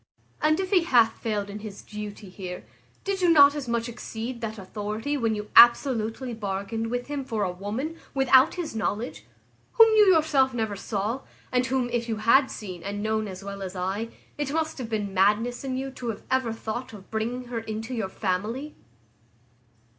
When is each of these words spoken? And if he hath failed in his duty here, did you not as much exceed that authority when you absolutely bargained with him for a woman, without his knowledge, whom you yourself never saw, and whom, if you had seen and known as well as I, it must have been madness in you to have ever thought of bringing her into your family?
And 0.41 0.59
if 0.59 0.71
he 0.71 0.85
hath 0.85 1.19
failed 1.21 1.47
in 1.47 1.59
his 1.59 1.83
duty 1.83 2.27
here, 2.27 2.65
did 3.03 3.21
you 3.21 3.29
not 3.29 3.53
as 3.53 3.67
much 3.67 3.87
exceed 3.87 4.41
that 4.41 4.57
authority 4.57 5.15
when 5.15 5.35
you 5.35 5.51
absolutely 5.55 6.33
bargained 6.33 6.87
with 6.89 7.05
him 7.05 7.23
for 7.23 7.43
a 7.43 7.51
woman, 7.51 7.97
without 8.15 8.55
his 8.55 8.75
knowledge, 8.75 9.25
whom 9.73 9.87
you 9.95 10.07
yourself 10.11 10.55
never 10.55 10.75
saw, 10.75 11.21
and 11.51 11.67
whom, 11.67 11.87
if 11.93 12.09
you 12.09 12.15
had 12.15 12.49
seen 12.49 12.81
and 12.81 13.03
known 13.03 13.27
as 13.27 13.43
well 13.43 13.61
as 13.61 13.75
I, 13.75 14.09
it 14.39 14.51
must 14.51 14.79
have 14.79 14.89
been 14.89 15.13
madness 15.13 15.63
in 15.63 15.77
you 15.77 15.91
to 15.91 16.07
have 16.09 16.23
ever 16.31 16.51
thought 16.51 16.93
of 16.93 17.11
bringing 17.11 17.43
her 17.49 17.59
into 17.59 17.93
your 17.93 18.09
family? 18.09 18.73